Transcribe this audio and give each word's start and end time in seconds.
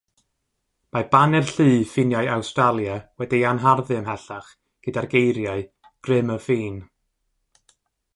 Mae 0.95 1.03
Baner 1.15 1.41
Llu 1.49 1.65
Ffiniau 1.89 2.29
Awstralia 2.35 2.95
wedi'i 3.23 3.45
anharddu 3.49 3.95
ymhellach 3.99 4.49
gyda'r 4.87 5.09
geiriau 5.13 5.63
"grym 6.09 6.33
y 6.37 6.39
ffin". 6.47 6.81